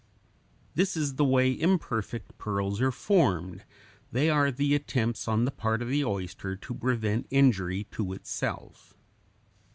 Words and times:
This 0.73 0.97
is 0.97 1.13
the 1.13 1.23
way 1.23 1.51
imperfect 1.51 2.35
pearls 2.39 2.81
are 2.81 2.91
formed; 2.91 3.63
they 4.11 4.31
are 4.31 4.49
the 4.49 4.73
attempts 4.73 5.27
on 5.27 5.45
the 5.45 5.51
part 5.51 5.79
of 5.83 5.89
the 5.89 6.03
oyster 6.03 6.55
to 6.55 6.73
prevent 6.73 7.27
injury 7.29 7.83
to 7.91 8.13
itself. 8.13 8.95